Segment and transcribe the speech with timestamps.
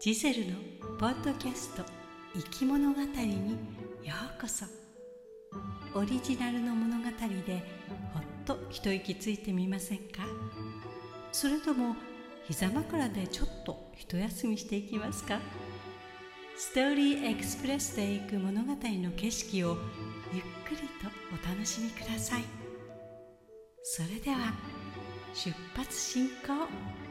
[0.00, 0.54] ジゼルの
[1.00, 1.82] ポッドキャスト
[2.32, 3.50] 「生き物語」に
[4.04, 4.64] ようこそ。
[5.92, 7.04] オリジナルの物語
[7.44, 7.64] で
[8.14, 10.22] ほっと一息ついてみませんか？
[11.32, 11.96] それとも
[12.44, 15.40] 膝枕でちょっと一休みしていきますか？
[16.56, 19.78] ストーリーエクスプレスで行く物語の景色を
[20.32, 22.44] ゆっくりとお楽しみください。
[23.82, 24.54] それでは
[25.34, 27.07] 出発進行。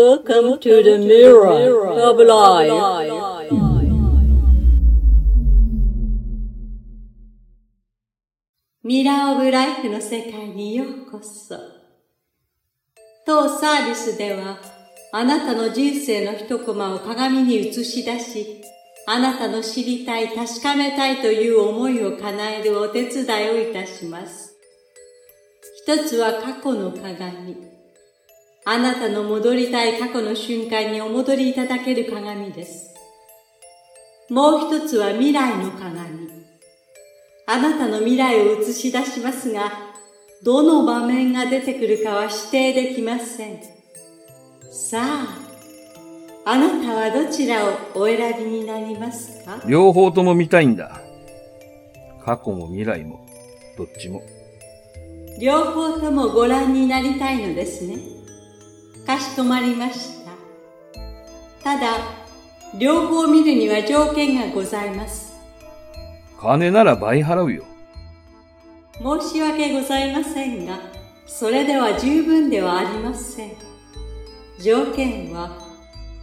[0.00, 2.72] Welcome to the mirror of life.
[8.82, 11.54] ミラーオブライフの世界にようこそ。
[13.26, 14.58] 当サービスでは、
[15.12, 18.62] あなたの人生の一コマを鏡に映し出し、
[19.06, 24.56] あなたの知りたい、確かめたいという思いを叶えるお手伝いをいたします。
[25.84, 27.79] 一つは過去の鏡。
[28.72, 32.94] あなたの戻りたい過去の瞬間にお戻りいただける鏡です。
[34.28, 36.30] もう一つは未来の鏡。
[37.48, 39.72] あなたの未来を映し出しますが、
[40.44, 43.58] どの場面が出てくるかは指定できません。
[44.70, 45.36] さあ、
[46.44, 49.60] あなたはどちらをお選びになりますか？
[49.66, 51.00] 両方とも見たいんだ。
[52.24, 53.26] 過去も未来も、
[53.76, 54.22] どっちも。
[55.40, 58.19] 両方ともご覧になりたいのですね。
[59.10, 60.30] かしこまりました。
[61.64, 61.96] ただ、
[62.78, 65.32] 両方見るには条件がございます。
[66.40, 67.64] 金なら倍払うよ。
[69.02, 70.78] 申し訳ございませんが、
[71.26, 73.50] それでは十分ではありません。
[74.60, 75.58] 条件は、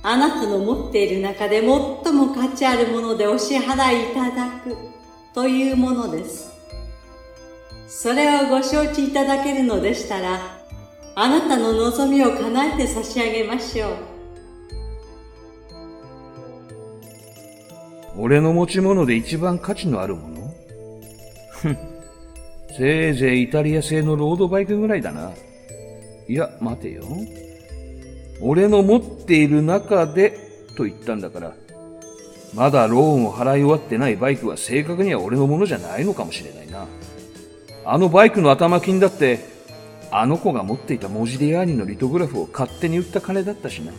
[0.02, 4.78] あなたの持っている中で最も価値あるものでお支払いいただく
[5.34, 6.54] というものです。
[7.90, 10.67] それをご承知いただけるのでしたら、
[11.20, 13.92] あなたの望みを叶えて差し上げましょう。
[18.18, 20.54] 俺の持ち物で一番価値のあるもの？
[21.54, 21.78] ふん。
[22.78, 25.32] せいぜいイタリア製のロードバイクぐらいだな。
[26.28, 27.04] いや、待てよ。
[28.40, 30.38] 俺の持っている中で、
[30.76, 31.56] と言ったんだから、
[32.54, 36.86] まだローンを払い終わってないバイクは正確には俺のものじゃないのかもしれないな。
[37.86, 39.57] あのバイクの頭金だって、
[40.12, 43.92] あの子が持っていたモジディアーニのリトグラフを勝手に売った金だったしな。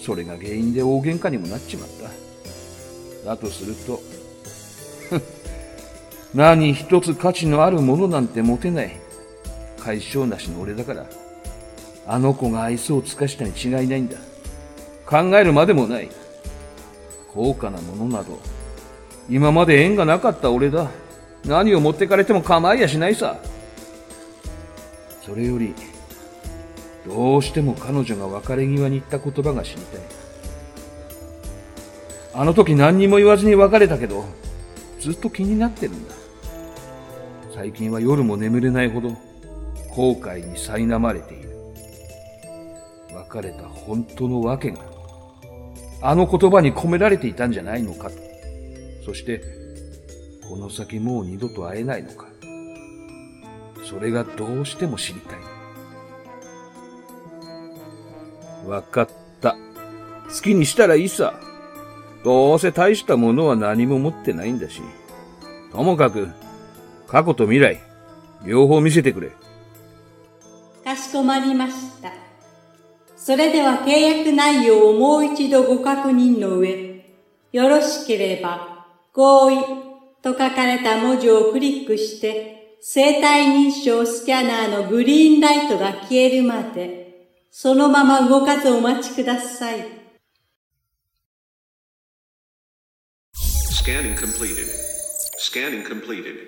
[0.00, 1.88] それが原因で大喧嘩にもなっちまっ
[3.22, 3.28] た。
[3.30, 4.02] だとすると、
[6.34, 8.96] 何一つ価値のあるものなんて持てない。
[9.78, 11.06] 解消なしの俺だから、
[12.06, 14.16] あの子が愛想を尽かしたに違いないんだ。
[15.06, 16.10] 考えるまでもない。
[17.32, 18.38] 高価なものなど、
[19.30, 20.90] 今まで縁がなかった俺だ。
[21.46, 23.38] 何を持ってかれても構いやしないさ。
[25.24, 25.74] それより、
[27.06, 30.00] どうしても彼女が別れ際に言った言葉が知りたい。
[32.34, 34.24] あの時何にも言わずに別れたけど、
[35.00, 36.14] ずっと気になってるんだ。
[37.54, 39.10] 最近は夜も眠れないほど
[39.90, 41.50] 後悔に苛まれている。
[43.14, 44.80] 別れた本当の訳が、
[46.02, 48.16] あの言葉に込められていたんじゃないのかと。
[49.06, 49.42] そして、
[50.48, 52.33] この先もう二度と会えないのか。
[53.84, 55.38] それがどうしても知りたい。
[58.66, 59.08] わかっ
[59.40, 59.56] た。
[60.28, 61.34] 好きにしたらいいさ。
[62.24, 64.80] どうせ大したものは何も持ってないんだし。
[65.70, 66.28] ともかく、
[67.06, 67.80] 過去と未来、
[68.46, 69.32] 両方見せてくれ。
[70.82, 72.10] かしこまりました。
[73.16, 77.04] それでは契約内容をもう一度ご確認の上、
[77.52, 79.56] よろしければ、合意
[80.22, 89.80] と書かれた文字をクリックして、生体認証スキャナーのグリーンライトが消えるまで、そのまま動かずお待ちください。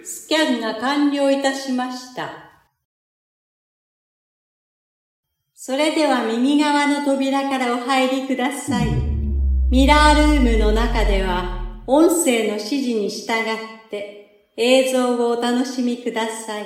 [0.05, 2.31] スキャンが完了いたしました。
[5.55, 8.89] それでは右側の扉からお入りください。
[9.71, 14.16] ミラールームの中では、音声の指示に従って、
[14.59, 16.65] 映像をお楽しみください。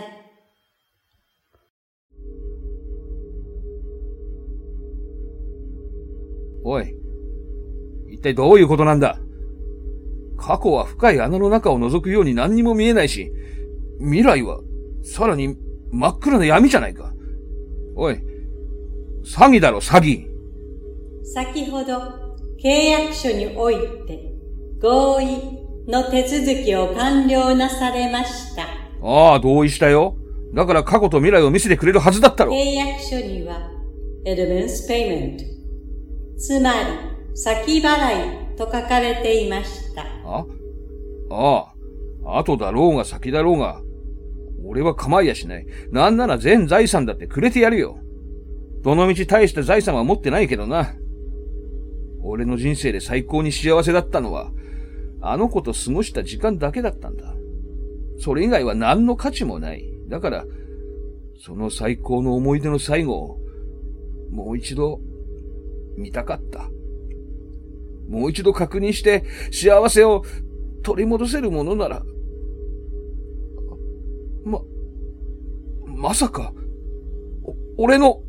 [6.62, 6.94] おい。
[8.10, 9.18] 一体どういうことなんだ？
[10.36, 13.32] 過去は深い穴の中を覗くように何にも見えないし、
[13.98, 14.60] 未来は、
[15.02, 15.56] さらに
[15.90, 17.12] 真っ暗な闇じゃないか。
[17.96, 18.14] おい、
[19.24, 20.28] 詐欺だろ、詐欺。
[21.24, 21.92] 先ほど、
[22.62, 23.76] 契約書におい
[24.06, 24.32] て、
[24.80, 28.64] 合意の手続きを完了なされました。
[29.02, 30.16] ああ、同意したよ。
[30.54, 32.52] だから過去と未来を見せてくれるはずだったろ。
[32.52, 33.70] 契約書には、
[34.26, 35.38] advance payment、
[36.36, 36.78] つまり、
[37.34, 40.02] 先払いと書かれていました。
[40.24, 40.44] あ？
[41.30, 41.72] あ
[42.24, 43.80] あ、後だろうが先だろうが、
[44.64, 45.66] 俺は構いやしない。
[45.90, 47.98] なんなら全財産だってくれてやるよ。
[48.82, 50.94] どのみち大した財産は持ってないけどな。
[52.22, 54.50] 俺の人生で最高に幸せだったのは、
[55.20, 57.34] あの子と過ごした時間だけだったんだ。
[58.18, 59.84] それ以外は何の価値もない。
[60.08, 60.44] だから、
[61.38, 63.40] その最高の思い出の最後を、
[64.30, 65.00] もう一度、
[65.96, 66.70] 見たかった。
[68.08, 70.22] もう一度確認して、幸せを
[70.82, 72.02] 取り戻せるものなら、
[74.44, 74.60] ま、
[75.86, 76.52] まさか、
[77.78, 78.22] 俺の、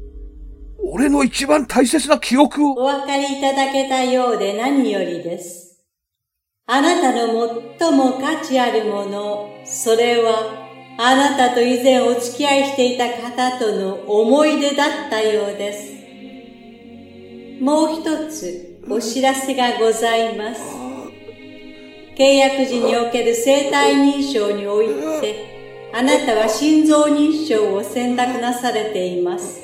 [0.84, 5.71] 俺の一番大切な記憶をお分かりいただけたようで何よりです。
[6.68, 16.02] あなたの最も価値あるもの、それは、あなたと以前お付き合いしていた方との思い出だったようです。
[17.62, 20.62] もう一つ、お知らせがございます。
[22.16, 24.88] 契約時における生体認証におい
[25.22, 29.62] て、あなたは心臓認証を選択なされています。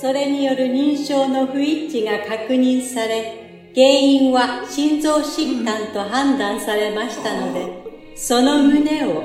[0.00, 3.43] それによる認証の不一致が確認され、
[3.74, 7.66] 原因は心臓疾患と判断されましたので、
[8.14, 9.24] その旨を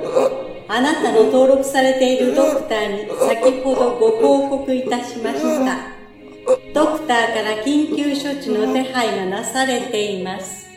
[0.67, 5.99] あなたの登録されているドクターに先ほどご報告いたしました。
[6.73, 10.67] ドクターから緊急処置の手配がなされています。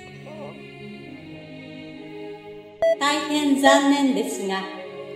[3.01, 4.57] 大変残念ですが、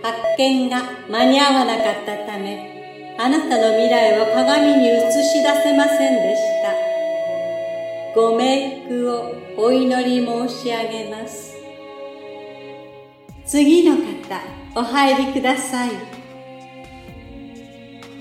[0.01, 6.56] 発見が間に合わなかったため、あなたの未来は鏡に映し出せませんでした。
[8.17, 11.53] ご冥福をお祈り申し上げます。
[13.45, 14.01] 次の方、
[14.73, 15.91] お入りください。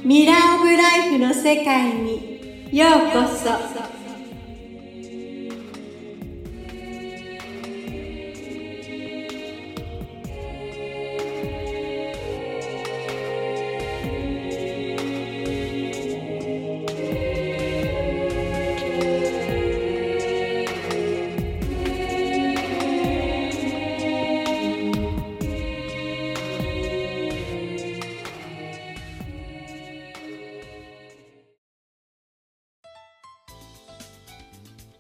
[0.04, 3.85] ミラーオブライフの世界にようこそ。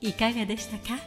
[0.06, 1.00] いかがでしたか？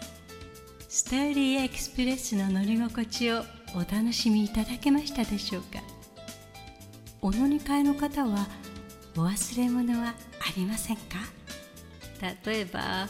[0.89, 3.43] ストーリーエクスプレスの乗り心地を
[3.73, 5.79] お楽しみいただけましたでしょうか？
[7.21, 8.47] お乗り換えの方は
[9.15, 10.13] お忘れ物はあ
[10.57, 11.19] りませんか？
[12.45, 13.07] 例えば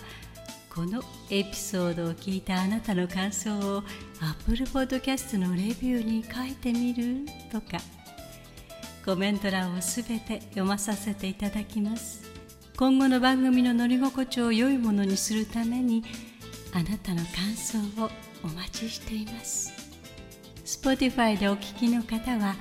[0.71, 1.01] この
[1.31, 3.83] エピソードを聞いたあなたの感想を
[4.21, 7.25] Apple Podcast のレビューに書いてみる？
[7.51, 7.79] とか
[9.03, 12.18] コメント欄をすべて読まさせていただきます。
[12.79, 16.01] 今後の番組の乗り心地を良いものにするために
[16.71, 18.09] あなたの感想を
[18.41, 19.73] お待ちしています。
[20.63, 22.55] Spotify でお聞きの方は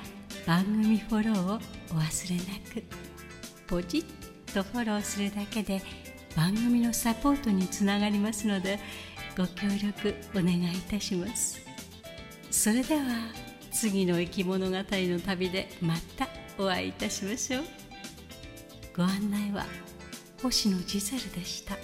[0.44, 2.42] 番組フォローをお忘れな
[2.74, 2.82] く。
[3.68, 5.80] ポチッとフォローするだけで
[6.34, 8.80] 番組のサポートにつながりますので
[9.36, 11.60] ご協力お願いいたします。
[12.50, 13.02] それでは
[13.70, 17.64] 次の生き物語の旅でまたお会いいたしましょう。
[18.96, 19.64] ご案内は
[20.40, 21.77] 星野ジゼルでした。